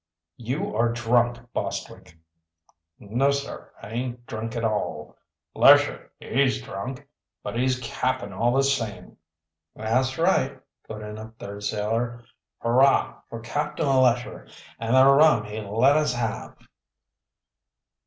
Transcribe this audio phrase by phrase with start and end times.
[0.37, 2.17] "You are drunk, Bostwick."
[2.97, 5.15] "No, sir, aint drunk at all.
[5.53, 7.07] Lesher, he's drunk
[7.43, 9.17] but he's cap'n all the same."
[9.75, 12.25] "That's right," put in a third sailor.
[12.63, 14.47] "Hurrah for Captain Lesher
[14.79, 16.55] and the rum he let us have!"